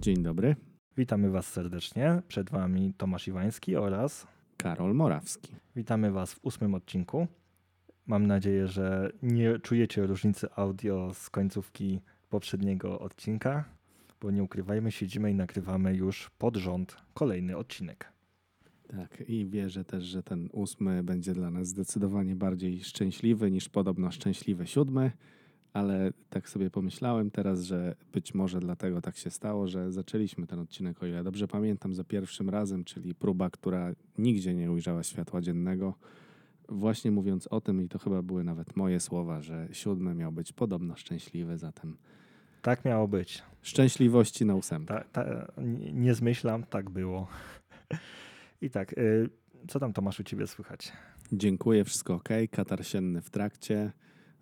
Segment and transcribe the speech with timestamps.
[0.00, 0.56] Dzień dobry.
[0.96, 2.22] Witamy Was serdecznie.
[2.28, 5.56] Przed Wami Tomasz Iwański oraz Karol Morawski.
[5.76, 7.26] Witamy Was w ósmym odcinku.
[8.06, 12.00] Mam nadzieję, że nie czujecie różnicy audio z końcówki
[12.30, 13.64] poprzedniego odcinka,
[14.20, 18.12] bo nie ukrywajmy, siedzimy i nagrywamy już pod rząd kolejny odcinek.
[18.88, 24.10] Tak, i wierzę też, że ten ósmy będzie dla nas zdecydowanie bardziej szczęśliwy niż podobno
[24.10, 25.12] szczęśliwy siódmy,
[25.74, 30.58] ale tak sobie pomyślałem teraz, że być może dlatego tak się stało, że zaczęliśmy ten
[30.58, 35.40] odcinek, o ile dobrze pamiętam, za pierwszym razem, czyli próba, która nigdzie nie ujrzała światła
[35.40, 35.94] dziennego.
[36.68, 40.52] Właśnie mówiąc o tym, i to chyba były nawet moje słowa, że siódmy miał być
[40.52, 41.96] podobno szczęśliwy, zatem
[42.62, 43.42] Tak miało być.
[43.62, 45.04] szczęśliwości na ósemkę.
[45.12, 47.28] Ta, ta, nie nie zmyślam, tak było.
[48.62, 49.28] I tak, y,
[49.68, 50.92] co tam Tomasz u Ciebie słychać?
[51.32, 52.28] Dziękuję, wszystko ok.
[52.50, 53.92] Katar sienny w trakcie.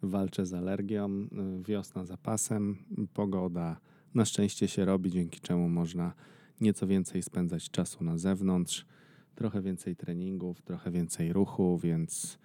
[0.03, 1.09] Walczę z alergią.
[1.11, 2.79] y, Wiosna za pasem.
[3.15, 3.81] Pogoda
[4.15, 6.13] na szczęście się robi, dzięki czemu można
[6.61, 8.87] nieco więcej spędzać czasu na zewnątrz.
[9.35, 12.39] Trochę więcej treningów, trochę więcej ruchu, więc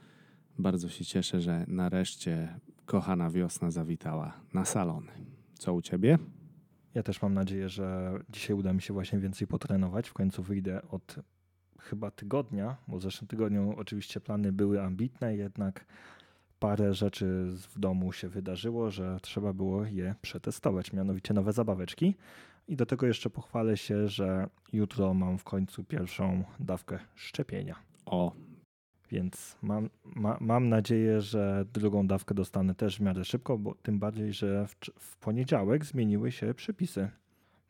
[0.59, 5.11] bardzo się cieszę, że nareszcie kochana wiosna zawitała na salony.
[5.53, 6.17] Co u ciebie?
[6.94, 10.09] Ja też mam nadzieję, że dzisiaj uda mi się właśnie więcej potrenować.
[10.09, 11.16] W końcu wyjdę od
[11.80, 15.86] chyba tygodnia, bo w zeszłym tygodniu oczywiście plany były ambitne, jednak
[16.59, 22.16] parę rzeczy w domu się wydarzyło, że trzeba było je przetestować, mianowicie nowe zabaweczki.
[22.67, 27.75] I do tego jeszcze pochwalę się, że jutro mam w końcu pierwszą dawkę szczepienia.
[28.05, 28.31] O,
[29.11, 33.99] Więc mam, ma, mam nadzieję, że drugą dawkę dostanę też w miarę szybko, bo tym
[33.99, 37.09] bardziej, że w, w poniedziałek zmieniły się przepisy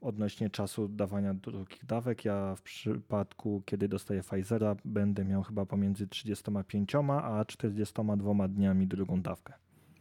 [0.02, 2.26] odnośnie czasu dawania drugich dawek.
[2.26, 9.22] Ja w przypadku, kiedy dostaję Pfizera, będę miał chyba pomiędzy 35 a 42 dniami drugą
[9.22, 9.54] dawkę.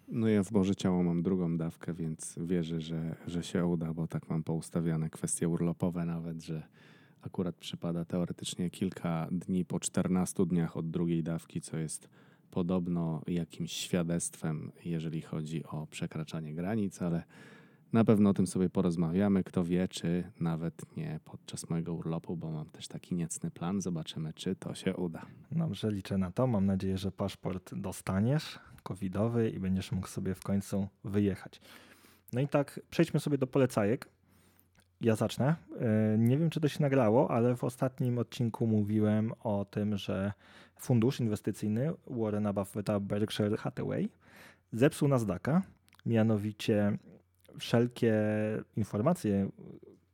[0.08, 4.06] No ja w Boże Ciało mam drugą dawkę, więc wierzę, że, że się uda, bo
[4.06, 6.62] tak mam poustawiane kwestie urlopowe nawet, że
[7.22, 12.08] akurat przypada teoretycznie kilka dni po 14 dniach od drugiej dawki, co jest
[12.50, 17.24] podobno jakimś świadectwem, jeżeli chodzi o przekraczanie granic, ale
[17.92, 19.44] na pewno o tym sobie porozmawiamy.
[19.44, 23.80] Kto wie, czy nawet nie podczas mojego urlopu, bo mam też taki niecny plan.
[23.80, 25.26] Zobaczymy, czy to się uda.
[25.52, 26.46] Dobrze, liczę na to.
[26.46, 31.60] Mam nadzieję, że paszport dostaniesz, covidowy i będziesz mógł sobie w końcu wyjechać.
[32.32, 34.08] No i tak, przejdźmy sobie do polecajek.
[35.00, 35.56] Ja zacznę.
[35.80, 40.32] E, Nie wiem, czy to się nagrało, ale w ostatnim odcinku mówiłem o tym, że
[40.76, 44.08] fundusz inwestycyjny Warrena Buffetta Berkshire Hathaway
[44.72, 45.62] zepsuł Nasdaqa.
[46.06, 46.98] Mianowicie
[47.58, 48.14] wszelkie
[48.76, 49.48] informacje,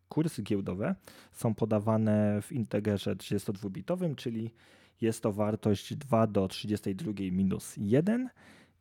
[0.09, 0.95] kursy giełdowe
[1.33, 4.51] są podawane w integerze 32-bitowym, czyli
[5.01, 8.29] jest to wartość 2 do 32 minus 1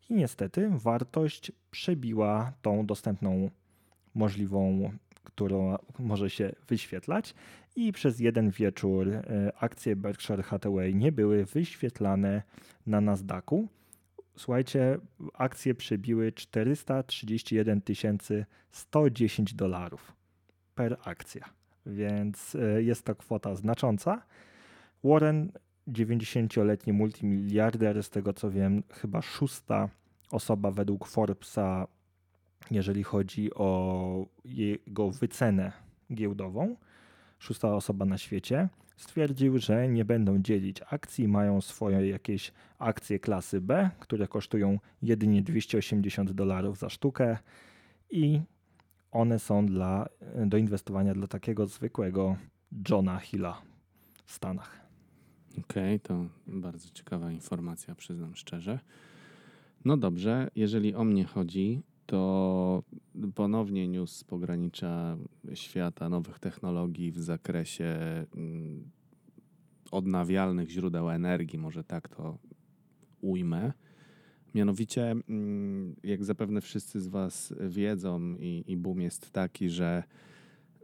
[0.09, 3.49] i niestety wartość przebiła tą dostępną
[4.15, 4.91] możliwą,
[5.23, 7.33] którą może się wyświetlać
[7.75, 9.23] i przez jeden wieczór e,
[9.59, 12.43] akcje Berkshire Hathaway nie były wyświetlane
[12.87, 13.67] na Nasdaqu.
[14.37, 14.97] Słuchajcie,
[15.33, 17.81] akcje przebiły 431
[18.71, 20.13] 110 dolarów
[20.75, 21.49] per akcja,
[21.85, 24.21] więc e, jest to kwota znacząca.
[25.03, 25.51] Warren,
[25.87, 29.89] 90-letni multimiliarder, z tego co wiem, chyba szósta
[30.31, 31.87] osoba według Forbesa,
[32.71, 35.71] jeżeli chodzi o jego wycenę
[36.13, 36.75] giełdową,
[37.39, 43.61] szósta osoba na świecie, stwierdził, że nie będą dzielić akcji, mają swoje jakieś akcje klasy
[43.61, 47.37] B, które kosztują jedynie 280 dolarów za sztukę
[48.11, 48.41] i
[49.11, 50.09] one są dla,
[50.45, 52.35] do inwestowania dla takiego zwykłego
[52.89, 53.61] Johna Hilla
[54.25, 54.81] w Stanach.
[55.59, 58.79] Okej, to bardzo ciekawa informacja, przyznam szczerze.
[59.85, 62.83] No dobrze, jeżeli o mnie chodzi, to
[63.35, 65.17] ponownie news z pogranicza
[65.53, 67.85] świata nowych technologii w zakresie
[68.35, 68.89] mm,
[69.91, 72.37] odnawialnych źródeł energii, może tak to
[73.21, 73.73] ujmę.
[74.55, 80.03] Mianowicie, mm, jak zapewne wszyscy z Was wiedzą, i, i boom jest taki, że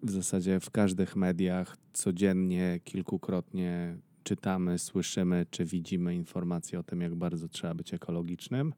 [0.03, 7.15] w zasadzie w każdych mediach codziennie, kilkukrotnie czytamy, słyszymy czy widzimy informacje o tym, jak
[7.15, 8.73] bardzo trzeba być ekologicznym.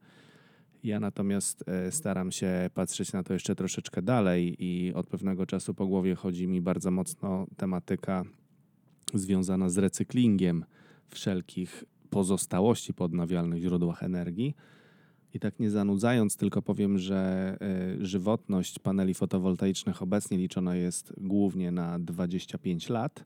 [0.84, 5.74] Ja natomiast e, staram się patrzeć na to jeszcze troszeczkę dalej i od pewnego czasu
[5.74, 8.24] po głowie chodzi mi bardzo mocno tematyka
[9.14, 10.66] związana z recyklingiem
[11.10, 14.56] wszelkich pozostałości po odnawialnych źródłach energii.
[15.34, 17.58] I tak nie zanudzając, tylko powiem, że
[18.02, 23.25] y, żywotność paneli fotowoltaicznych obecnie liczona jest głównie na 25 lat.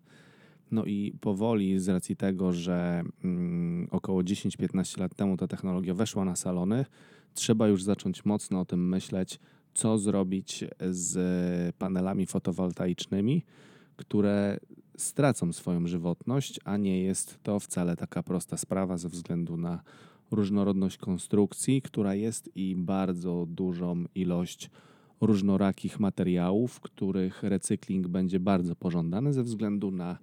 [0.72, 6.26] No i powoli, z racji tego, że mm, około 10-15 lat temu ta technologia weszła
[6.26, 6.86] na salony,
[7.34, 9.40] trzeba już zacząć mocno o tym myśleć,
[9.74, 13.44] co zrobić z panelami fotowoltaicznymi,
[13.96, 14.60] które
[14.98, 19.84] stracą swoją żywotność, a nie jest to wcale taka prosta sprawa ze względu na
[20.32, 24.70] różnorodność konstrukcji, która jest i bardzo dużą ilość
[25.22, 30.18] różnorakich materiałów, których recykling będzie bardzo pożądany ze względu na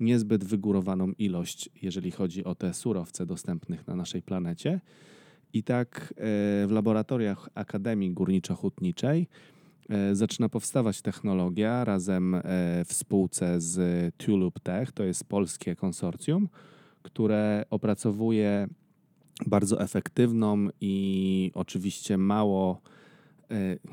[0.00, 4.80] niezbyt wygórowaną ilość, jeżeli chodzi o te surowce dostępnych na naszej planecie.
[5.52, 6.16] I tak e,
[6.66, 9.26] w laboratoriach Akademii Górniczo-Hutniczej
[9.88, 12.40] e, zaczyna powstawać technologia razem e,
[12.84, 16.48] w spółce z Tulip Tech, to jest polskie konsorcjum,
[17.02, 18.68] które opracowuje
[19.46, 22.80] bardzo efektywną i oczywiście mało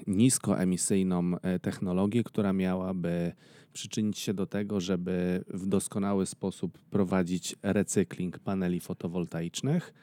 [0.07, 3.31] niskoemisyjną technologię, która miałaby
[3.73, 9.93] przyczynić się do tego, żeby w doskonały sposób prowadzić recykling paneli fotowoltaicznych.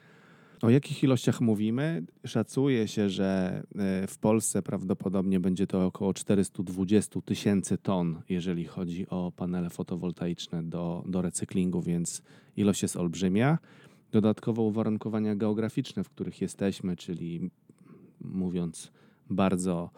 [0.62, 2.02] O jakich ilościach mówimy?
[2.26, 9.08] Szacuje się, że e, w Polsce prawdopodobnie będzie to około 420 tysięcy ton, jeżeli chodzi
[9.08, 12.22] o panele fotowoltaiczne do, do recyklingu, więc
[12.56, 13.58] ilość jest olbrzymia.
[14.12, 17.50] Dodatkowo uwarunkowania geograficzne, w których jesteśmy, czyli
[18.20, 18.92] mówiąc
[19.30, 19.90] bardzo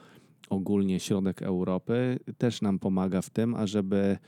[0.50, 4.18] ogólnie środek Europy, też nam pomaga w tym, ażeby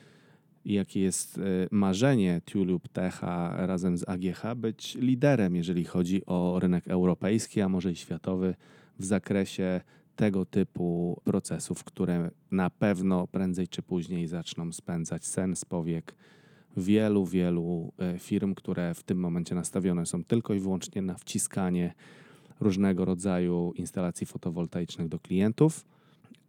[0.64, 6.88] jakie jest e, marzenie Tulip Techa razem z AGH, być liderem, jeżeli chodzi o rynek
[6.88, 8.54] europejski, a może i światowy
[8.98, 9.80] w zakresie
[10.16, 16.14] tego typu procesów, które na pewno prędzej czy później zaczną spędzać sen z powiek
[16.76, 21.94] wielu, wielu e, firm, które w tym momencie nastawione są tylko i wyłącznie na wciskanie
[22.60, 25.84] różnego rodzaju instalacji fotowoltaicznych do klientów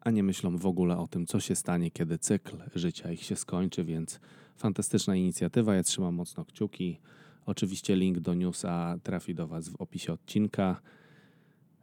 [0.02, 3.36] a nie myślą w ogóle o tym, co się stanie, kiedy cykl życia ich się
[3.36, 4.20] skończy, więc
[4.56, 5.76] fantastyczna inicjatywa.
[5.76, 7.00] Ja trzymam mocno kciuki.
[7.46, 10.82] Oczywiście link do newsa trafi do Was w opisie odcinka.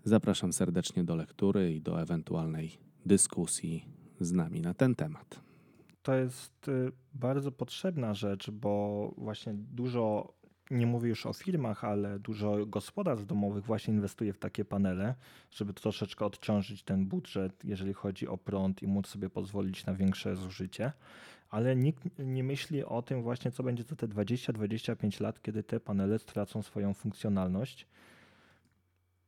[0.05, 3.85] Zapraszam serdecznie do lektury i do ewentualnej dyskusji
[4.21, 5.41] z nami na ten temat.
[6.03, 10.35] To jest y, bardzo potrzebna rzecz, bo właśnie dużo
[10.71, 15.15] nie mówię już o firmach, ale dużo gospodarstw domowych właśnie inwestuje w takie panele,
[15.51, 20.37] żeby troszeczkę odciążyć ten budżet, jeżeli chodzi o prąd i móc sobie pozwolić na większe
[20.37, 20.93] zużycie.
[21.51, 25.81] Ale nikt nie myśli o tym właśnie, co będzie za te 20-25 lat, kiedy te
[25.81, 27.87] panele stracą swoją funkcjonalność.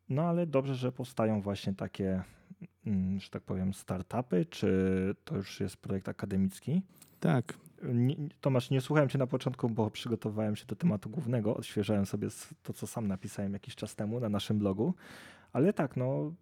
[0.09, 2.23] No ale dobrze, że powstają właśnie takie,
[2.87, 4.71] mm, że tak powiem, startupy, czy
[5.25, 6.83] to już jest projekt akademicki.
[7.21, 7.55] Tak,
[8.41, 11.56] Tomasz, nie słuchałem Cię na początku, bo przygotowywałem się do tematu głównego.
[11.56, 12.29] Odświeżałem sobie
[12.62, 14.94] to, co sam napisałem jakiś czas temu na naszym blogu.
[15.53, 16.32] Ale tak, no,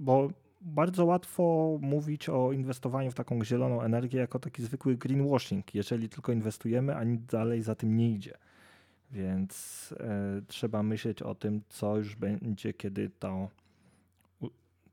[0.00, 0.30] bo
[0.60, 6.32] bardzo łatwo mówić o inwestowaniu w taką zieloną energię jako taki zwykły greenwashing, jeżeli tylko
[6.32, 8.38] inwestujemy, a nic dalej za tym nie idzie.
[9.10, 13.48] Więc e, trzeba myśleć o tym, co już będzie, kiedy to,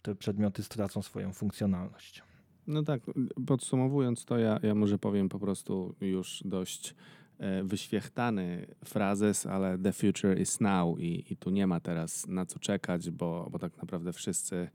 [0.02, 2.29] te przedmioty stracą swoją funkcjonalność.
[2.70, 3.02] No tak,
[3.48, 6.96] podsumowując to, ja, ja może powiem po prostu już dość
[7.38, 12.46] e, wyświechtany frazes, ale the future is now i, i tu nie ma teraz na
[12.46, 14.70] co czekać, bo, bo tak naprawdę wszyscy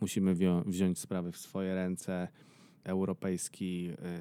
[0.00, 0.34] musimy
[0.66, 2.28] wziąć sprawy w swoje ręce.
[2.84, 4.20] Europejski e,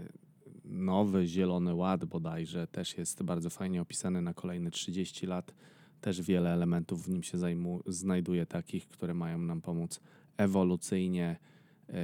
[0.66, 5.56] nowy Zielony Ład bodajże też jest bardzo fajnie opisany na kolejne 30 lat.
[6.02, 10.00] Też wiele elementów w nim się zajmu, znajduje takich, które mają nam pomóc
[10.38, 11.40] ewolucyjnie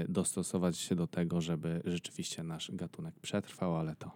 [0.09, 4.11] dostosować się do tego, żeby rzeczywiście nasz gatunek przetrwał, ale to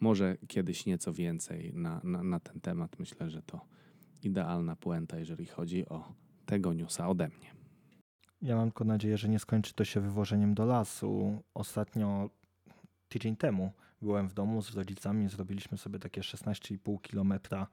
[0.00, 2.98] może kiedyś nieco więcej na, na, na ten temat.
[2.98, 3.60] Myślę, że to
[4.22, 6.14] idealna puenta, jeżeli chodzi o
[6.46, 7.54] tego newsa ode mnie.
[8.42, 11.42] Ja mam tylko nadzieję, że nie skończy to się wywożeniem do lasu.
[11.54, 12.30] Ostatnio,
[13.08, 17.66] tydzień temu, byłem w domu z rodzicami, zrobiliśmy sobie takie 16,5 kilometra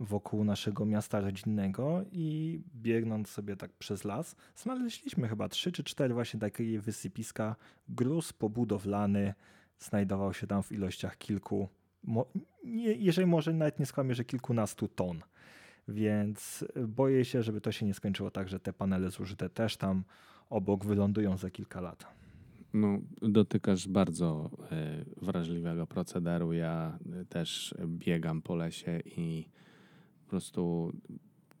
[0.00, 6.14] wokół naszego miasta rodzinnego i biegnąc sobie tak przez las, znaleźliśmy chyba trzy czy cztery
[6.14, 7.56] właśnie takie wysypiska.
[7.88, 9.34] Gruz pobudowlany
[9.78, 11.68] znajdował się tam w ilościach kilku,
[12.96, 15.20] jeżeli może nawet nie skłamię, że kilkunastu ton.
[15.88, 20.04] Więc boję się, żeby to się nie skończyło tak, że te panele zużyte też tam
[20.50, 22.06] obok wylądują za kilka lat.
[22.72, 26.52] No, dotykasz bardzo y, wrażliwego procederu.
[26.52, 29.48] Ja też biegam po lesie i
[30.30, 30.92] prostu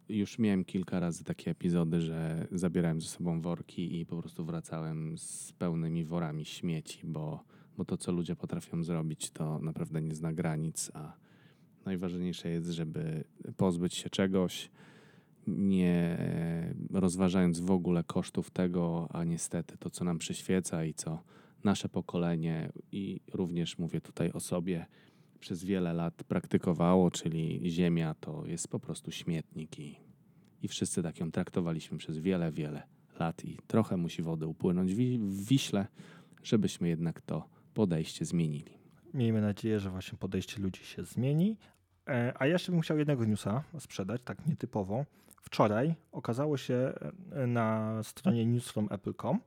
[0.08, 5.18] już miałem kilka razy takie epizody, że zabierałem ze sobą worki i po prostu wracałem
[5.18, 7.44] z pełnymi worami śmieci, bo,
[7.76, 11.12] bo to, co ludzie potrafią zrobić, to naprawdę nie zna granic, a
[11.84, 13.24] najważniejsze jest, żeby
[13.56, 14.70] pozbyć się czegoś,
[15.46, 16.18] nie
[16.90, 21.22] rozważając w ogóle kosztów tego, a niestety to, co nam przyświeca i co
[21.64, 24.86] nasze pokolenie, i również mówię tutaj o sobie,
[25.40, 29.96] przez wiele lat praktykowało, czyli Ziemia to jest po prostu śmietnik i,
[30.62, 32.82] i wszyscy tak ją traktowaliśmy przez wiele, wiele
[33.20, 35.86] lat i trochę musi wody upłynąć w Wiśle,
[36.42, 38.80] żebyśmy jednak to podejście zmienili.
[39.14, 41.56] Miejmy nadzieję, że właśnie podejście ludzi się zmieni.
[42.08, 45.04] E, a ja jeszcze bym chciał jednego newsa sprzedać, tak nietypowo.
[45.42, 46.92] Wczoraj okazało się
[47.32, 49.40] e, na stronie newsfromapple.com, e,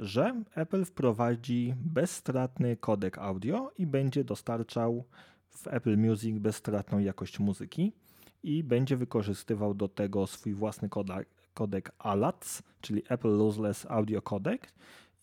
[0.00, 5.04] że Apple wprowadzi bezstratny kodek audio i będzie dostarczał
[5.50, 7.92] w Apple Music bezstratną jakość muzyki
[8.42, 14.62] i będzie wykorzystywał do tego swój własny kodek, kodek ALATS, czyli Apple Lossless Audio Codec.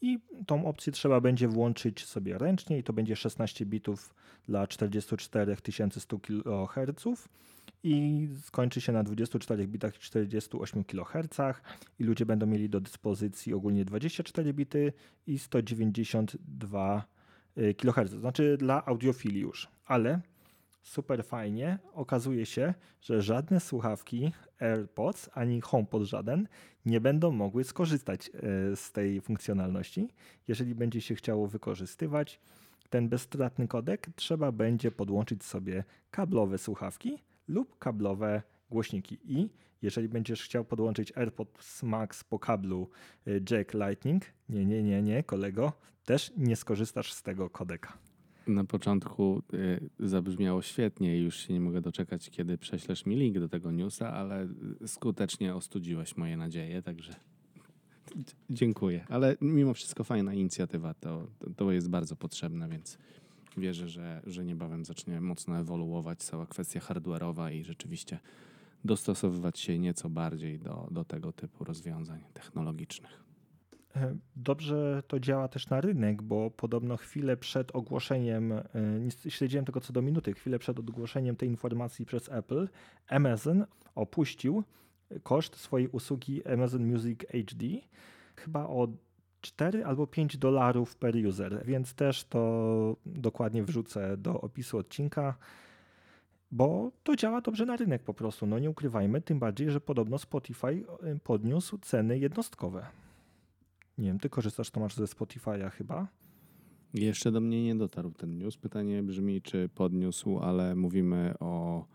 [0.02, 4.14] I tą opcję trzeba będzie włączyć sobie ręcznie i to będzie 16 bitów
[4.48, 5.56] dla 44
[6.00, 7.30] 100 kHz
[7.88, 11.62] i skończy się na 24 bitach i 48 kHz
[12.00, 14.94] i ludzie będą mieli do dyspozycji ogólnie 24 bity
[15.28, 17.06] i 192
[17.58, 20.22] y, kHz, znaczy dla audiofili już, ale
[20.84, 26.48] super fajnie okazuje się, że żadne słuchawki AirPods ani HomePod żaden
[26.86, 28.32] nie będą mogły skorzystać e,
[28.76, 30.08] z tej funkcjonalności.
[30.48, 32.40] Jeżeli będzie się chciało wykorzystywać
[32.90, 39.18] ten bezstratny kodek, trzeba będzie podłączyć sobie kablowe słuchawki lub kablowe głośniki.
[39.24, 39.50] I
[39.82, 42.90] jeżeli będziesz chciał podłączyć AirPods Max po kablu
[43.28, 45.74] e, Jack Lightning, nie, nie, nie, nie, kolego,
[46.06, 47.98] też nie skorzystasz z tego kodeka
[48.48, 53.40] na początku y, zabrzmiało świetnie i już się nie mogę doczekać, kiedy prześlesz mi link
[53.40, 54.48] do tego newsa, ale
[54.86, 57.16] skutecznie ostudziłeś moje nadzieje, także
[58.50, 59.06] dziękuję.
[59.10, 62.98] Ale mimo wszystko fajna inicjatywa, to, to jest bardzo potrzebne, więc
[63.58, 68.20] wierzę, że, że niebawem zacznie mocno ewoluować cała kwestia hardware'owa i rzeczywiście
[68.86, 73.24] dostosowywać się nieco bardziej do, do tego typu rozwiązań technologicznych.
[73.96, 78.64] E, dobrze to działa też na rynek, bo podobno chwilę przed ogłoszeniem, e,
[79.30, 82.68] śledziłem tego co do minuty, chwilę przed ogłoszeniem tej informacji przez Apple,
[83.08, 84.64] Amazon opuścił
[85.24, 87.66] koszt swojej usługi Amazon Music HD
[88.36, 88.88] chyba o
[89.48, 95.36] 4 albo 5 dolarów per user, więc też to dokładnie wrzucę do opisu odcinka,
[96.52, 100.18] bo to działa dobrze na rynek po prostu, no nie ukrywajmy, tym bardziej, że podobno
[100.18, 100.68] Spotify
[101.04, 102.86] e, podniósł ceny jednostkowe.
[103.98, 106.08] Nie wiem, ty korzystasz, Tomasz, ze Spotify'a chyba?
[106.94, 108.58] Jeszcze do mnie nie dotarł ten news.
[108.58, 111.86] Pytanie brzmi, czy podniósł, ale mówimy o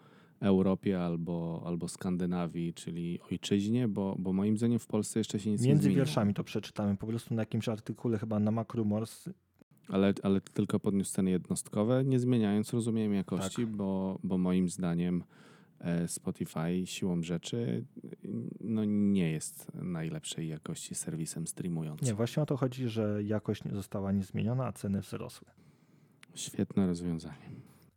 [0.42, 5.60] Europie albo, albo Skandynawii, czyli ojczyźnie, bo, bo moim zdaniem w Polsce jeszcze się nic
[5.60, 5.88] Między nie zmieniło.
[5.88, 9.28] Między wierszami to przeczytamy, po prostu na jakimś artykule chyba na Macrumors.
[9.88, 13.76] Ale, ale tylko podniósł ceny jednostkowe, nie zmieniając, rozumiem, jakości, tak.
[13.76, 15.24] bo, bo moim zdaniem
[15.82, 17.84] E, Spotify siłą rzeczy
[18.60, 22.06] no, nie jest najlepszej jakości serwisem streamującym.
[22.06, 25.48] Nie, właśnie o to chodzi, że jakość została niezmieniona, a ceny wzrosły.
[26.34, 27.50] Świetne rozwiązanie.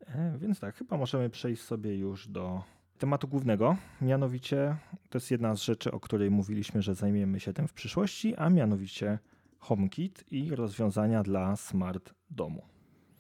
[0.08, 2.64] E, więc tak, chyba możemy przejść sobie już do
[2.98, 3.78] tematu głównego.
[4.02, 4.78] Mianowicie
[5.10, 8.50] to jest jedna z rzeczy, o której mówiliśmy, że zajmiemy się tym w przyszłości, a
[8.50, 9.20] mianowicie
[9.60, 12.62] HomeKit i rozwiązania dla smart domu.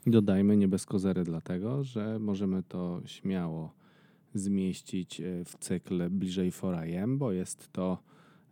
[0.08, 3.74] Dodajmy nie bez kozery, dlatego że możemy to śmiało
[4.34, 8.04] zmieścić e, w cykl bliżej 4am, bo jest to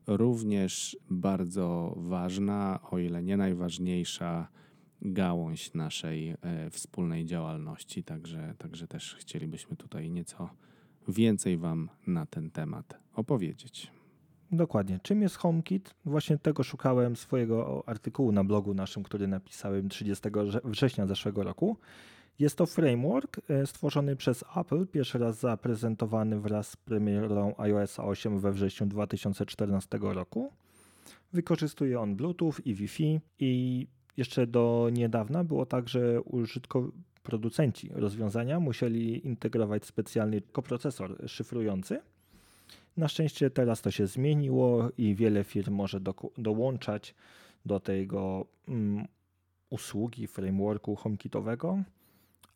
[0.07, 4.47] również bardzo ważna, o ile nie najważniejsza
[5.03, 8.03] gałąź naszej e, wspólnej działalności.
[8.03, 10.49] Także, także też chcielibyśmy tutaj nieco
[11.07, 13.91] więcej Wam na ten temat opowiedzieć.
[14.51, 14.99] Dokładnie.
[15.03, 15.95] Czym jest HomeKit?
[16.05, 20.29] Właśnie tego szukałem swojego artykułu na blogu naszym, który napisałem 30
[20.63, 21.77] września zeszłego roku.
[22.39, 28.39] Jest to framework e, stworzony przez Apple, pierwszy raz zaprezentowany wraz z premierą iOS 8
[28.39, 30.51] we wrześniu 2014 roku.
[31.33, 38.59] Wykorzystuje on Bluetooth i Wi-Fi i jeszcze do niedawna było tak, że użytkownicy producenci rozwiązania
[38.59, 42.01] musieli integrować specjalny koprocesor szyfrujący.
[42.97, 47.15] Na szczęście teraz to się zmieniło i wiele firm może do, dołączać
[47.65, 49.05] do tego um,
[49.69, 51.79] usługi frameworku HomeKitowego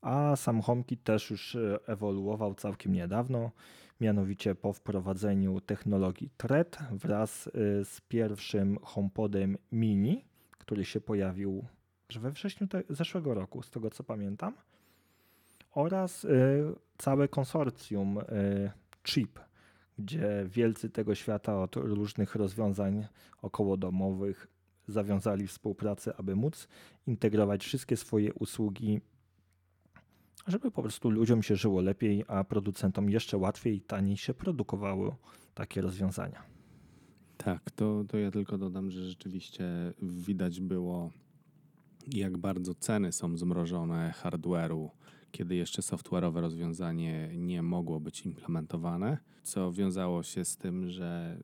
[0.01, 3.51] a sam HomeKit też już e, ewoluował całkiem niedawno,
[4.01, 7.51] mianowicie po wprowadzeniu technologii Thread wraz e,
[7.85, 10.25] z pierwszym HomePodem Mini,
[10.57, 11.65] który się pojawił
[12.15, 14.53] we wrześniu zeszłego roku, z tego co pamiętam,
[15.71, 16.29] oraz e,
[16.97, 18.19] całe konsorcjum
[19.03, 19.39] Chip,
[19.99, 23.07] gdzie wielcy tego świata od różnych rozwiązań
[23.41, 24.47] okołodomowych
[24.87, 26.67] zawiązali współpracę, aby móc
[27.07, 29.01] integrować wszystkie swoje usługi
[30.47, 35.11] żeby po prostu ludziom się żyło lepiej, a producentom jeszcze łatwiej i taniej się produkowały
[35.53, 36.56] takie rozwiązania.
[37.37, 39.63] Tak, to, to ja tylko dodam, że rzeczywiście
[40.01, 41.11] widać było,
[42.13, 44.89] jak bardzo ceny są zmrożone hardware'u,
[45.31, 51.37] kiedy jeszcze software'owe rozwiązanie nie mogło być implementowane, co wiązało się z tym, że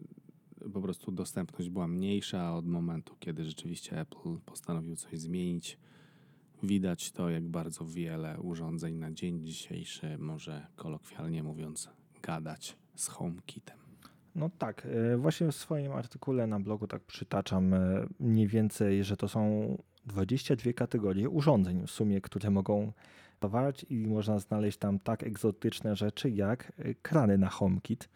[0.73, 5.77] po prostu dostępność była mniejsza od momentu, kiedy rzeczywiście Apple postanowił coś zmienić.
[6.63, 11.89] Widać to, jak bardzo wiele urządzeń na dzień dzisiejszy może kolokwialnie mówiąc
[12.21, 13.82] gadać z HomeKitem.
[14.35, 19.17] No tak, e, właśnie w swoim artykule na blogu tak przytaczam e, mniej więcej, że
[19.17, 22.91] to są 22 kategorie urządzeń w sumie, które mogą
[23.39, 28.09] towarzyć i można znaleźć tam tak egzotyczne rzeczy jak e, krany na HomeKit,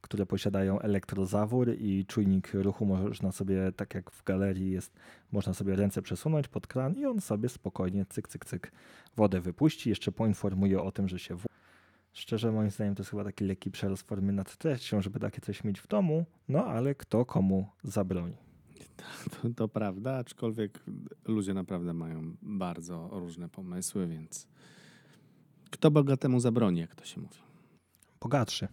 [0.00, 4.92] które posiadają elektrozawór i czujnik ruchu można sobie, tak jak w galerii jest,
[5.32, 8.72] można sobie ręce przesunąć pod kran i on sobie spokojnie cyk, cyk, cyk
[9.16, 11.36] wodę wypuści, jeszcze poinformuje o tym, że się
[12.18, 15.64] Szczerze moim zdaniem to jest chyba taki lekki przerost formy nad treścią, żeby takie coś
[15.64, 18.36] mieć w domu, no ale kto komu zabroni.
[19.30, 20.84] To, to prawda, aczkolwiek
[21.24, 24.48] ludzie naprawdę mają bardzo różne pomysły, więc
[25.70, 27.38] kto bogatemu zabroni, jak to się mówi?
[28.20, 28.68] Bogatszy.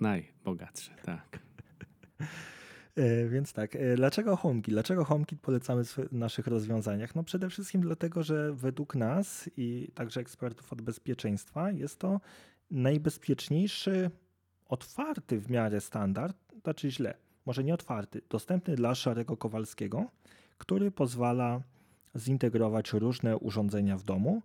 [0.00, 1.38] Najbogatszy, tak.
[2.96, 4.74] E, więc tak, e, dlaczego HomeKit?
[4.74, 7.14] Dlaczego HomeKit polecamy w naszych rozwiązaniach?
[7.14, 12.20] No przede wszystkim dlatego, że według nas i także ekspertów od bezpieczeństwa jest to
[12.74, 14.10] najbezpieczniejszy,
[14.66, 17.14] otwarty w miarę standard, znaczy źle,
[17.46, 20.10] może nie otwarty, dostępny dla Szarego Kowalskiego,
[20.58, 21.60] który pozwala
[22.16, 24.42] zintegrować różne urządzenia w domu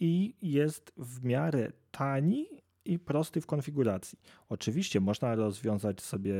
[0.00, 2.46] i jest w miarę tani
[2.84, 4.18] i prosty w konfiguracji.
[4.48, 6.34] Oczywiście można rozwiązać sobie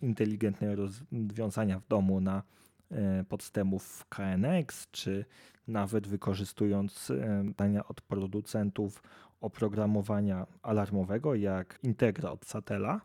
[0.00, 2.42] inteligentne rozwiązania w domu na
[2.90, 5.24] e, podstępów KNX, czy
[5.66, 9.02] nawet wykorzystując e, dania od producentów
[9.40, 13.00] oprogramowania alarmowego, jak Integra od Satela,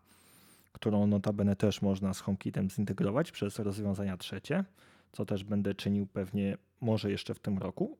[0.71, 4.63] którą notabene też można z HomeKitem zintegrować przez rozwiązania trzecie,
[5.11, 7.97] co też będę czynił pewnie może jeszcze w tym roku.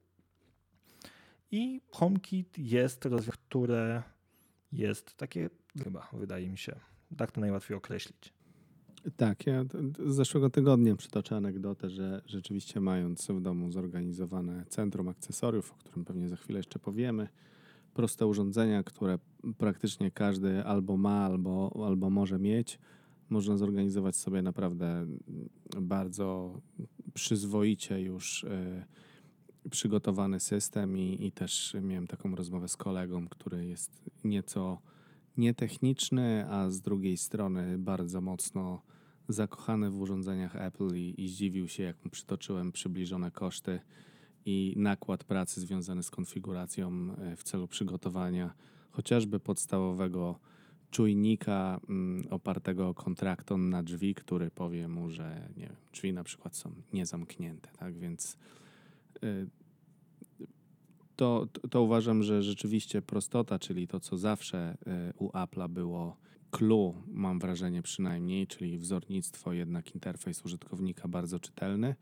[1.51, 4.03] I HomeKit jest rozwiązanie, które
[4.71, 5.49] jest takie,
[5.83, 6.75] chyba wydaje mi się,
[7.17, 8.33] tak to najłatwiej określić.
[9.17, 9.63] Tak, ja
[10.05, 16.05] z zeszłego tygodnia przytoczę anegdotę, że rzeczywiście mając w domu zorganizowane centrum akcesoriów, o którym
[16.05, 17.27] pewnie za chwilę jeszcze powiemy,
[17.95, 19.19] proste urządzenia, które
[19.57, 22.79] praktycznie każdy albo ma, albo, albo może mieć,
[23.29, 25.05] można zorganizować sobie naprawdę
[25.81, 26.61] bardzo
[27.13, 28.85] przyzwoicie już y,
[29.69, 34.81] przygotowany system i, i też miałem taką rozmowę z kolegą, który jest nieco
[35.37, 38.81] nietechniczny, a z drugiej strony bardzo mocno
[39.27, 43.79] zakochany w urządzeniach Apple i, i zdziwił się, jak mu przytoczyłem przybliżone koszty
[44.45, 48.53] i nakład pracy związany z konfiguracją e, w celu przygotowania
[48.91, 50.39] chociażby podstawowego
[50.91, 56.23] czujnika mm, opartego o kontrakton na drzwi, który powie mu, że nie wiem, drzwi na
[56.23, 57.97] przykład są niezamknięte, tak?
[57.97, 58.37] Więc
[59.23, 59.47] y,
[61.15, 66.17] to, to uważam, że rzeczywiście prostota, czyli to, co zawsze y, u Apple'a było
[66.51, 71.95] clue, mam wrażenie przynajmniej, czyli wzornictwo, jednak interfejs użytkownika bardzo czytelny,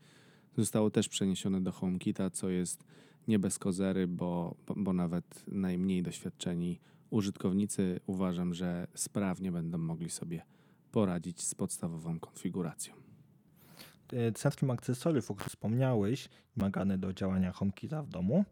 [0.56, 2.84] zostało też przeniesione do HomeKita, co jest
[3.28, 10.42] nie bez kozery, bo, bo nawet najmniej doświadczeni użytkownicy uważam, że sprawnie będą mogli sobie
[10.92, 12.94] poradzić z podstawową konfiguracją.
[14.34, 18.44] Centrum akcesoriów, o którym wspomniałeś, wymagane do działania HomeKita w domu,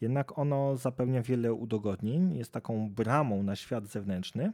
[0.00, 4.52] jednak ono zapewnia wiele udogodnień, jest taką bramą na świat zewnętrzny,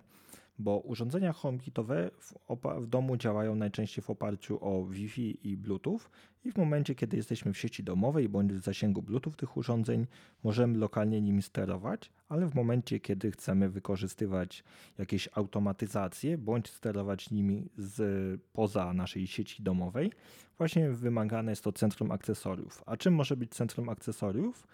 [0.58, 2.34] bo urządzenia HomeKitowe w,
[2.80, 6.00] w, domu działają najczęściej w oparciu o Wi-Fi i Bluetooth
[6.44, 10.06] i w momencie, kiedy jesteśmy w sieci domowej bądź w zasięgu Bluetooth tych urządzeń,
[10.44, 14.64] możemy lokalnie nimi sterować, ale w momencie, kiedy chcemy wykorzystywać
[14.98, 20.12] jakieś automatyzacje bądź sterować nimi z poza naszej sieci domowej,
[20.58, 22.82] właśnie wymagane jest to centrum akcesoriów.
[22.86, 24.66] A czym może być centrum akcesoriów?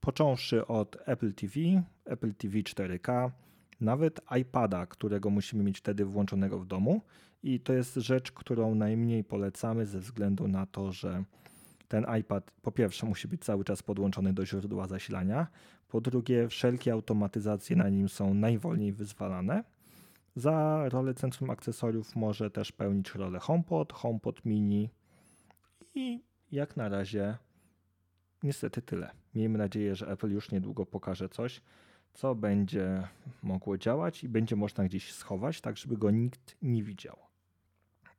[0.00, 1.54] Począwszy od Apple TV,
[2.04, 3.30] Apple TV 4K,
[3.84, 7.00] nawet iPada, którego musimy mieć wtedy włączonego w domu.
[7.42, 11.24] I to jest rzecz, którą najmniej polecamy ze względu na to, że
[11.88, 15.46] ten iPad po pierwsze musi być cały czas podłączony do źródła zasilania,
[15.88, 19.64] po drugie wszelkie automatyzacje na nim są najwolniej wyzwalane.
[20.36, 24.90] Za rolę centrum akcesoriów może też pełnić rolę HomePod, HomePod Mini
[25.94, 27.36] i jak na razie
[28.42, 29.10] niestety tyle.
[29.34, 31.60] Miejmy nadzieję, że Apple już niedługo pokaże coś,
[32.14, 33.08] co będzie
[33.42, 37.16] mogło działać i będzie można gdzieś schować, tak żeby go nikt nie widział.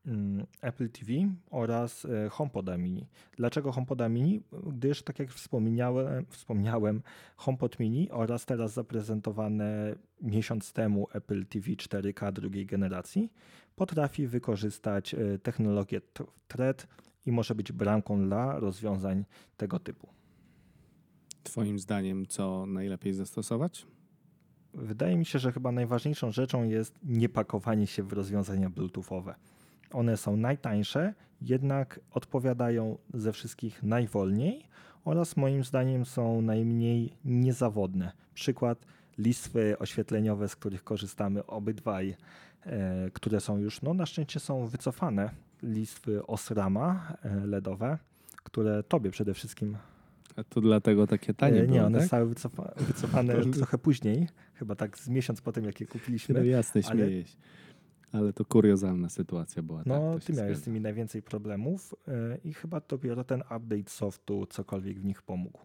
[0.07, 1.11] Mm, Apple TV
[1.51, 3.07] oraz e, HomePoda Mini.
[3.37, 4.41] Dlaczego HomePoda Mini?
[4.67, 7.01] Gdyż, tak jak wspomniałem, wspomniałem,
[7.37, 13.31] HomePod Mini oraz teraz zaprezentowane miesiąc temu Apple TV 4K drugiej generacji
[13.75, 16.01] potrafi wykorzystać e, technologię
[16.47, 16.87] Thread
[17.25, 19.25] i może być bramką dla rozwiązań
[19.57, 20.07] tego typu.
[21.45, 23.87] Twoim zdaniem, co najlepiej zastosować?
[24.73, 29.35] Wydaje mi się, że chyba najważniejszą rzeczą jest nie pakowanie się w rozwiązania Bluetoothowe.
[29.91, 34.67] One są najtańsze, jednak odpowiadają ze wszystkich najwolniej
[35.03, 38.11] oraz moim zdaniem są najmniej niezawodne.
[38.33, 38.85] Przykład
[39.17, 42.15] listwy oświetleniowe, z których korzystamy obydwaj,
[42.65, 45.29] e, które są już, no na szczęście są wycofane,
[45.63, 47.97] listwy Osrama e, LEDowe,
[48.43, 49.77] które tobie przede wszystkim
[50.35, 52.01] A to dlatego takie tanie E, były, Nie, one tak?
[52.01, 56.47] zostały wycofa wycofane trochę później, chyba tak z miesiąc po tym, jak je No kupiliśmy.
[56.47, 57.37] jasne, ale- śmieję się.
[58.11, 59.83] Ale to kuriozalna sytuacja była.
[59.85, 64.45] No, tak, ty miałeś z nimi najwięcej problemów e, i chyba dopiero ten update softu
[64.45, 65.59] cokolwiek w nich pomógł.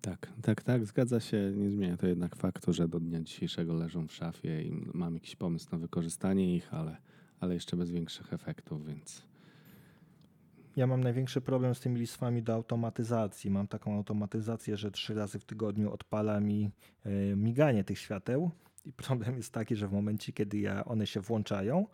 [0.00, 1.52] Tak, tak, tak, zgadza się.
[1.56, 5.36] Nie zmienia to jednak faktu, że do dnia dzisiejszego leżą w szafie i mam jakiś
[5.36, 6.96] pomysł na wykorzystanie ich, ale,
[7.40, 9.22] ale jeszcze bez większych efektów, więc
[10.78, 13.50] Ja mam największy problem z tymi listwami do automatyzacji.
[13.50, 16.70] Mam taką automatyzację, że trzy razy w tygodniu odpala mi
[17.04, 18.50] e, miganie tych świateł
[18.84, 21.86] i problem jest taki, że w momencie, kiedy ja, one się włączają,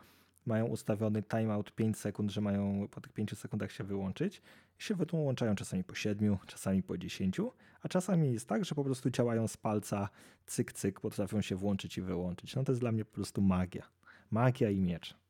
[0.46, 4.42] mają ustawiony timeout 5 sekund, że mają po tych 5 sekundach się wyłączyć.
[4.80, 7.40] I się wyłączają czasami po 7, czasami po 10,
[7.82, 10.08] a czasami jest tak, że po prostu działają z palca,
[10.46, 12.56] cyk, cyk, potrafią się włączyć i wyłączyć.
[12.56, 13.88] No to jest dla mnie po prostu magia.
[14.30, 15.23] Magia i miecz.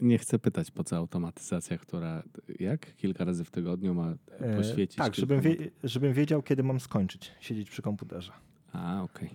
[0.00, 2.22] Nie, chcę pytać, po co automatyzacja, która
[2.58, 2.96] jak?
[2.96, 4.96] Kilka razy w tygodniu ma E, poświecić?
[4.96, 8.32] tak, żebym, wie, żebym wiedział, kiedy mam skończyć siedzieć przy komputerze.
[8.72, 9.30] A, okej.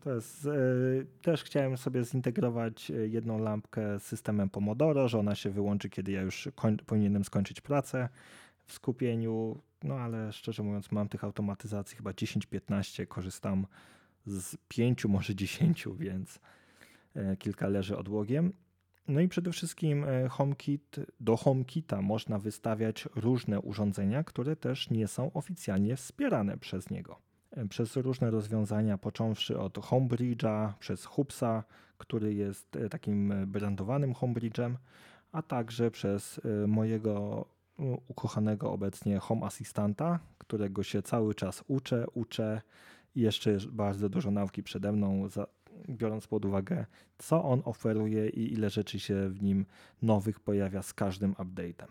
[0.00, 0.50] To jest, e,
[1.22, 6.12] też chciałem sobie zintegrować e, jedną lampkę z systemem Pomodoro, że ona się wyłączy, kiedy
[6.12, 8.08] ja już koń, powinienem skończyć pracę
[8.64, 9.62] w skupieniu.
[9.82, 13.66] No ale szczerze mówiąc, mam tych automatyzacji chyba 10-15, korzystam
[14.26, 16.40] z 5, może 10, więc
[17.38, 18.52] kilka leży odłogiem.
[19.10, 25.08] No i przede wszystkim e, HomeKit, do HomeKita można wystawiać różne urządzenia, które też nie
[25.08, 27.18] są oficjalnie wspierane przez niego.
[27.50, 31.64] E, przez różne rozwiązania, począwszy od Homebridge'a, przez Hubsa,
[31.98, 34.74] który jest e, takim brandowanym Homebridge'em,
[35.32, 37.46] a także przez mojego
[38.08, 42.62] ukochanego obecnie Home Assistanta, którego się cały czas uczę, uczę.
[43.14, 45.28] I jeszcze bardzo dużo nauki przede mną,
[45.88, 46.86] biorąc pod uwagę,
[47.18, 49.66] co on oferuje i ile rzeczy się w nim
[50.02, 51.88] nowych pojawia z każdym update'em.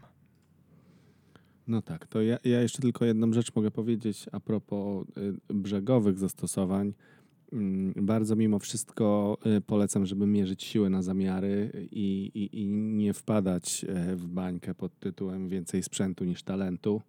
[1.68, 5.06] No tak, to ja, ja jeszcze tylko jedną rzecz mogę powiedzieć a propos
[5.50, 6.94] y, brzegowych zastosowań.
[7.54, 13.14] Mm, Bardzo mimo wszystko y, polecam, żeby mierzyć siły na zamiary i, i, i nie
[13.14, 17.02] wpadać e, w bańkę pod tytułem więcej sprzętu niż talentu,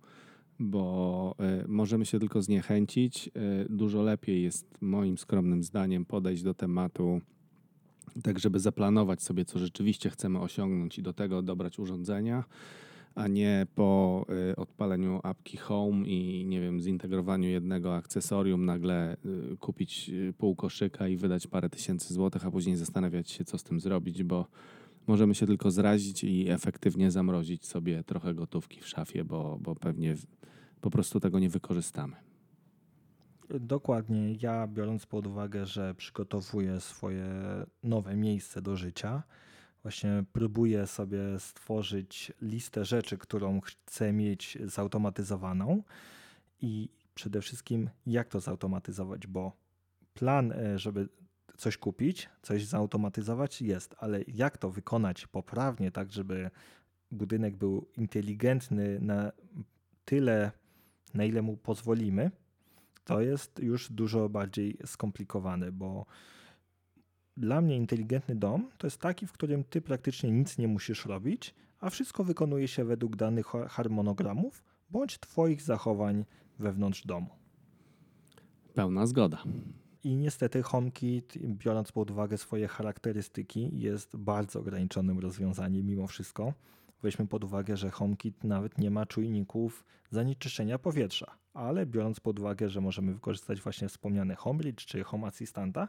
[0.60, 3.28] bo e, możemy się tylko zniechęcić.
[3.28, 3.30] E,
[3.68, 7.20] Dużo lepiej jest moim skromnym zdaniem podejść do tematu
[8.22, 12.44] tak, żeby zaplanować sobie, co rzeczywiście chcemy osiągnąć i do tego dobrać urządzenia
[13.14, 19.16] a nie po y, odpaleniu apki Home i nie wiem, zintegrowaniu jednego akcesorium nagle
[19.60, 23.80] kupić pół koszyka i wydać parę tysięcy złotych, a później zastanawiać się, co z tym
[23.80, 24.46] zrobić, bo
[25.06, 30.16] możemy się tylko zrazić i efektywnie zamrozić sobie trochę gotówki w szafie, bo, bo pewnie
[30.80, 32.16] po prostu tego nie wykorzystamy.
[33.60, 34.32] Dokładnie.
[34.32, 37.26] Ja biorąc pod uwagę, że przygotowuję swoje
[37.82, 39.22] nowe miejsce do życia,
[39.82, 45.82] właśnie próbuję sobie stworzyć listę rzeczy, którą chcę mieć zautomatyzowaną
[46.60, 49.52] i przede wszystkim jak to zautomatyzować, bo
[50.14, 51.08] plan, e, żeby
[51.56, 56.50] coś kupić, coś zautomatyzować jest, ale jak to wykonać poprawnie, tak żeby
[57.10, 59.32] budynek był inteligentny na
[60.04, 60.52] tyle,
[61.14, 62.30] na ile mu pozwolimy,
[63.04, 66.06] to jest już dużo bardziej skomplikowane, bo
[67.36, 71.54] dla mnie inteligentny dom to jest taki, w którym ty praktycznie nic nie musisz robić,
[71.80, 76.24] a wszystko wykonuje się według danych ha- harmonogramów bądź twoich zachowań
[76.58, 77.28] wewnątrz domu.
[78.74, 79.42] Pełna zgoda.
[80.04, 86.54] I niestety HomeKit, biorąc pod uwagę swoje charakterystyki, jest bardzo ograniczonym rozwiązaniem mimo wszystko.
[87.02, 92.68] Weźmy pod uwagę, że HomeKit nawet nie ma czujników zanieczyszczenia powietrza, ale biorąc pod uwagę,
[92.68, 95.88] że możemy wykorzystać właśnie wspomniany HomeBridge czy Home Assistanta,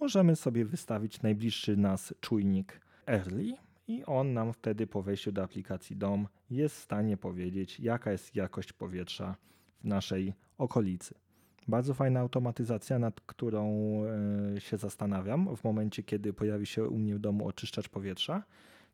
[0.00, 3.54] możemy sobie wystawić najbliższy nas czujnik Early
[3.88, 8.36] i on nam wtedy po wejściu do aplikacji DOM jest w stanie powiedzieć, jaka jest
[8.36, 9.36] jakość powietrza
[9.80, 11.14] w naszej okolicy.
[11.68, 13.72] Bardzo fajna automatyzacja, nad którą
[14.56, 18.42] e, się zastanawiam w momencie, kiedy pojawi się u mnie w domu oczyszczacz powietrza.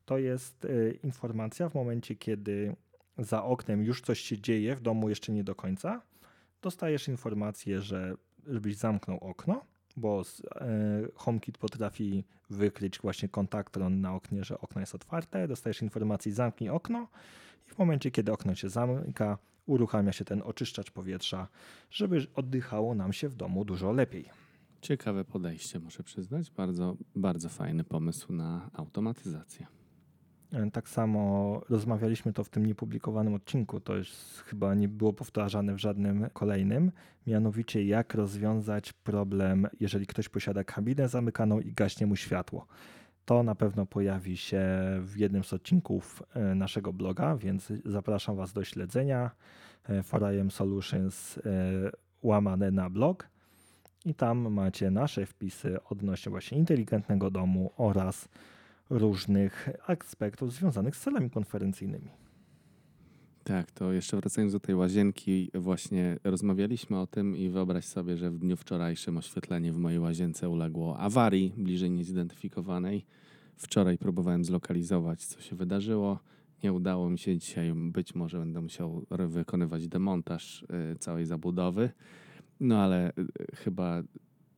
[0.05, 2.75] To jest e, informacja w momencie, kiedy
[3.17, 6.01] za oknem już coś się dzieje, w domu jeszcze nie do końca.
[6.61, 8.15] Dostajesz informację, że
[8.47, 9.65] żebyś zamknął okno,
[9.97, 10.21] bo
[10.55, 10.67] e,
[11.15, 15.47] HomeKit potrafi wykryć właśnie kontaktron na oknie, że okno jest otwarte.
[15.47, 17.07] Dostajesz informację, zamknij okno
[17.67, 21.47] i w momencie, kiedy okno się zamyka, uruchamia się ten oczyszczacz powietrza,
[21.89, 24.29] żeby oddychało nam się w domu dużo lepiej.
[24.81, 26.51] Ciekawe podejście, muszę przyznać.
[26.51, 29.80] Bardzo, bardzo fajny pomysł na automatyzację.
[30.53, 34.09] E, tak samo rozmawialiśmy to w tym niepublikowanym odcinku, to już
[34.45, 36.91] chyba nie było powtarzane w żadnym kolejnym,
[37.27, 42.67] mianowicie jak rozwiązać problem, jeżeli ktoś posiada kabinę zamykaną i gaśnie mu światło.
[43.25, 44.63] To na pewno pojawi się
[45.01, 49.31] w jednym z odcinków e, naszego bloga, więc zapraszam Was do śledzenia.
[50.07, 51.39] 4 e, Solutions
[52.23, 53.29] łamane na blog
[54.05, 58.29] i tam macie nasze wpisy odnośnie właśnie inteligentnego domu oraz
[58.91, 62.11] różnych aspektów związanych z celami konferencyjnymi.
[63.43, 68.31] Tak, to jeszcze wracając do tej łazienki, właśnie rozmawialiśmy o tym i wyobraź sobie, że
[68.31, 73.05] w dniu wczorajszym oświetlenie w mojej łazience uległo awarii bliżej niezidentyfikowanej.
[73.57, 76.19] Wczoraj próbowałem zlokalizować, co się wydarzyło.
[76.63, 81.89] Nie udało mi się dzisiaj, być może będę musiał wykonywać demontaż y, całej zabudowy.
[82.59, 84.03] No ale y, chyba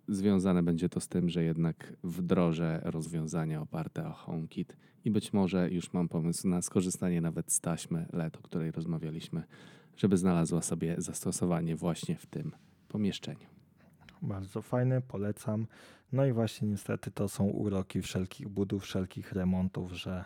[0.07, 5.69] związane będzie to z tym, że jednak wdrożę rozwiązania oparte o HomeKit i być może
[5.69, 9.43] już mam pomysł na skorzystanie nawet z taśmy LED, o której rozmawialiśmy,
[9.97, 12.51] żeby znalazła sobie zastosowanie właśnie w tym
[12.87, 13.47] pomieszczeniu.
[14.21, 15.67] Bardzo fajne, polecam.
[16.11, 20.23] No i właśnie niestety to są uroki wszelkich budów, wszelkich remontów, że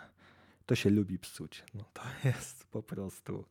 [0.65, 1.63] to się lubi psuć.
[1.73, 3.45] No to jest po prostu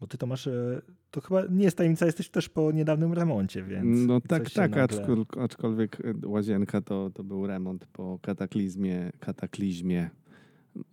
[0.00, 3.62] bo ty to masz, e, to chyba nie jest tajemnica, jesteś też po niedawnym remoncie,
[3.62, 4.06] więc...
[4.06, 5.24] No tak, tak, nagle...
[5.40, 10.10] aczkolwiek e, łazienka to, to był remont po kataklizmie, kataklizmie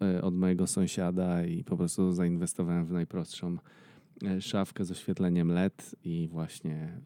[0.01, 3.57] e, od mojego sąsiada i po prostu zainwestowałem w najprostszą
[4.39, 7.01] szafkę z oświetleniem LED i właśnie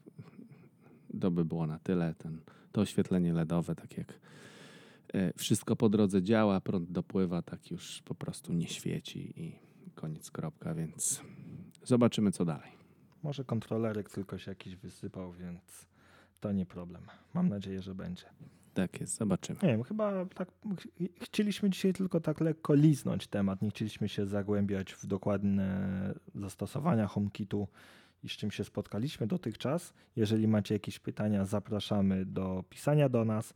[1.20, 2.14] to by było na tyle.
[2.18, 2.40] Ten,
[2.72, 4.20] to oświetlenie LEDowe, tak jak
[5.38, 9.60] wszystko po drodze działa, prąd dopływa, tak już po prostu nie świeci i
[9.96, 11.22] koniec, kropka, więc
[11.86, 12.72] Zobaczymy, co dalej.
[13.24, 15.88] Może kontrolerek tylko się jakiś wysypał, więc
[16.40, 17.02] to nie problem.
[17.34, 18.26] Mam nadzieję, że będzie.
[18.74, 19.60] Tak jest, zobaczymy.
[19.64, 20.50] Nie wiem, chyba tak
[21.22, 23.62] chcieliśmy dzisiaj tylko tak lekko liznąć temat.
[23.62, 27.68] Nie chcieliśmy się zagłębiać w dokładne zastosowania HomeKitu
[28.24, 29.94] i z czym się spotkaliśmy dotychczas.
[30.16, 33.54] Jeżeli macie jakieś pytania, zapraszamy do pisania do nas.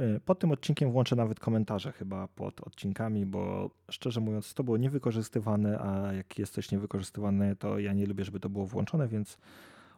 [0.00, 4.76] Y, pod tym odcinkiem włączę nawet komentarze chyba pod odcinkami, bo szczerze mówiąc to było
[4.76, 9.38] niewykorzystywane, a jak jest coś niewykorzystywane, to ja nie lubię, żeby to było włączone, więc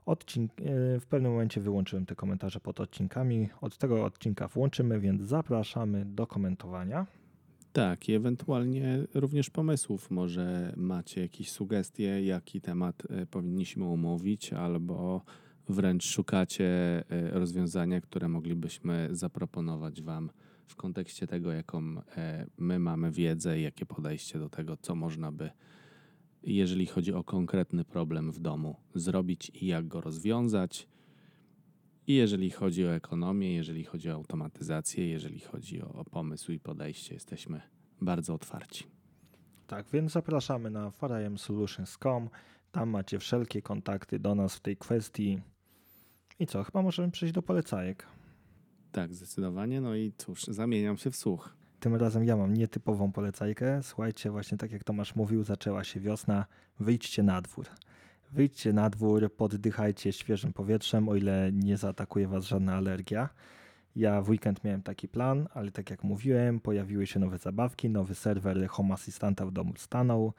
[0.06, 3.48] odcink, y, w pewnym momencie wyłączyłem te komentarze pod odcinkami.
[3.60, 7.06] Od tego odcinka włączymy, więc zapraszamy do komentowania.
[7.72, 10.10] Tak, i ewentualnie również pomysłów.
[10.10, 15.22] Może macie jakieś sugestie, jaki temat y, powinniśmy umówić, albo
[15.68, 16.66] wręcz szukacie
[17.10, 20.30] e, rozwiązania, które moglibyśmy zaproponować Wam
[20.66, 21.82] w kontekście tego, jaką
[22.16, 25.50] e, my mamy wiedzę i jakie podejście do tego, co można by,
[26.42, 30.88] jeżeli chodzi o konkretny problem w domu, zrobić i jak go rozwiązać.
[32.06, 36.58] I jeżeli chodzi o ekonomię, jeżeli chodzi o automatyzację, jeżeli chodzi o, o pomysł i
[36.58, 37.60] podejście, jesteśmy
[38.00, 38.84] bardzo otwarci.
[39.66, 42.28] Tak, więc zapraszamy na farajemsolutions.com.
[42.72, 45.40] Tam macie wszelkie kontakty do nas w tej kwestii.
[46.38, 48.06] I co, chyba możemy przejść do polecajek.
[48.92, 49.80] Tak, zdecydowanie.
[49.80, 51.56] No i cóż, zamieniam się w słuch.
[51.80, 53.82] Tym razem ja mam nietypową polecajkę.
[53.82, 56.46] Słuchajcie, właśnie tak jak Tomasz mówił, zaczęła się wiosna.
[56.80, 57.66] Wyjdźcie na dwór.
[58.32, 63.28] Wyjdźcie na dwór, poddychajcie świeżym powietrzem, o ile nie zaatakuje Was żadna alergia.
[63.96, 68.14] Ja w weekend miałem taki plan, ale tak jak mówiłem, pojawiły się nowe zabawki, nowy
[68.14, 70.32] serwer Home Assistanta w domu stanął,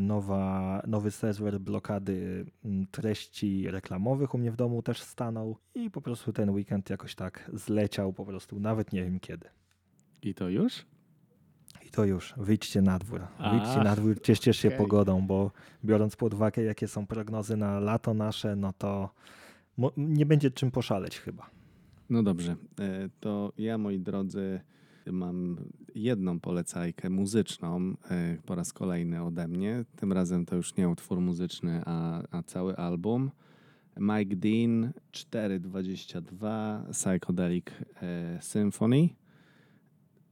[0.00, 6.00] nowa, nowy serwer blokady mm, treści reklamowych u mnie w domu też stanął i po
[6.00, 9.48] prostu ten weekend jakoś tak zleciał po prostu, nawet nie wiem kiedy.
[10.22, 10.86] I to już?
[11.86, 12.34] I to już.
[12.36, 13.20] Wyjdźcie na dwór.
[13.50, 14.78] Wyjdźcie na dwór, cieszcie się okay.
[14.78, 15.50] pogodą, bo
[15.84, 19.10] biorąc pod uwagę, jakie są prognozy na lato nasze, no to
[19.96, 21.50] nie będzie czym poszaleć chyba.
[22.10, 22.56] No dobrze.
[22.80, 24.60] E, to ja, moi drodzy,
[25.12, 25.56] mam
[25.94, 29.84] jedną polecajkę muzyczną e, po raz kolejny ode mnie.
[29.96, 33.30] Tym razem to już nie utwór muzyczny, a, a cały album.
[33.96, 37.66] Mike Dean 422 Psychedelic
[38.02, 39.08] e, Symphony.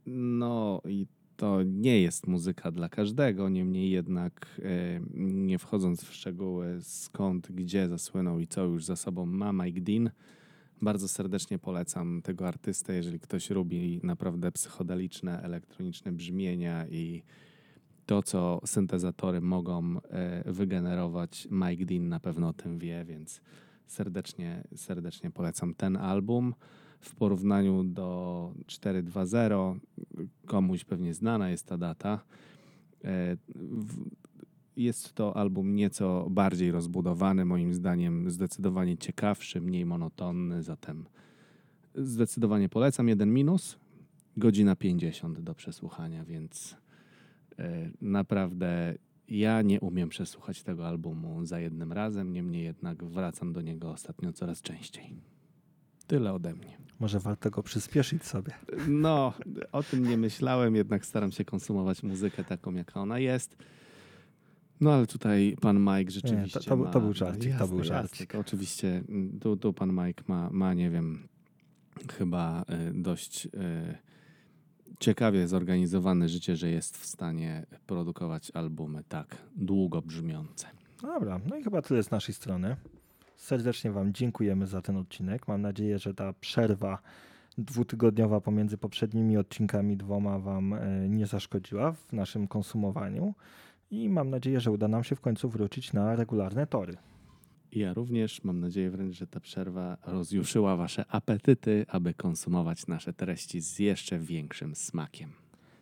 [0.07, 1.07] No i
[1.37, 7.89] to nie jest muzyka dla każdego, niemniej jednak e, nie wchodząc w szczegóły skąd, gdzie
[7.89, 10.11] zasłynął i co już za sobą ma Mike Dean,
[10.83, 17.23] bardzo serdecznie polecam tego artystę, jeżeli ktoś lubi naprawdę psychodeliczne, elektroniczne brzmienia i
[18.07, 21.49] to, co syntezatory mogą e, wygenerować.
[21.51, 23.41] Mike Dean na pewno o tym wie, więc
[23.87, 26.55] serdecznie, serdecznie polecam ten album.
[27.01, 29.79] W porównaniu do 4.2.0,
[30.47, 32.25] komuś pewnie znana jest ta data.
[34.77, 41.05] Jest to album nieco bardziej rozbudowany, moim zdaniem zdecydowanie ciekawszy, mniej monotonny, zatem
[41.95, 43.09] zdecydowanie polecam.
[43.09, 43.79] Jeden minus,
[44.37, 46.77] godzina 50 do przesłuchania, więc
[47.59, 48.95] e, naprawdę
[49.29, 54.33] ja nie umiem przesłuchać tego albumu za jednym razem, niemniej jednak wracam do niego ostatnio
[54.33, 55.17] coraz częściej.
[56.07, 56.79] Tyle ode mnie.
[57.01, 58.53] Może warto go przyspieszyć sobie.
[58.89, 59.33] No,
[59.73, 63.57] o tym nie myślałem, jednak staram się konsumować muzykę taką, jaka ona jest.
[64.85, 66.59] No ale tutaj pan Mike rzeczywiście.
[66.59, 66.91] Nie, to, to, ma...
[66.91, 68.21] to był żarcik, jasne, to był żarcik.
[68.21, 71.29] Jasne, oczywiście mm, tu, tu pan Mike ma, ma, nie wiem,
[72.19, 73.51] chyba y, dość y,
[75.01, 80.67] ciekawie zorganizowane życie, że jest w stanie produkować albumy tak długo brzmiące.
[81.03, 82.77] Dobra, no i chyba tyle z naszej strony.
[83.37, 85.49] Serdecznie Wam dziękujemy za ten odcinek.
[85.49, 86.99] Mam nadzieję, że ta przerwa
[87.59, 93.35] dwutygodniowa pomiędzy poprzednimi odcinkami dwoma Wam e, nie zaszkodziła w naszym konsumowaniu
[93.91, 96.97] i mam nadzieję, że uda nam się w końcu wrócić na regularne tory.
[97.73, 103.61] Ja również mam nadzieję wręcz, że ta przerwa rozjuszyła Wasze apetyty, aby konsumować nasze treści
[103.61, 105.33] z jeszcze większym smakiem.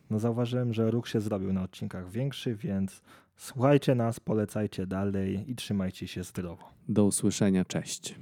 [0.09, 3.01] No zauważyłem, że ruch się zrobił na odcinkach większy, więc
[3.35, 6.63] słuchajcie nas, polecajcie dalej i trzymajcie się zdrowo.
[6.89, 8.15] Do usłyszenia, cześć.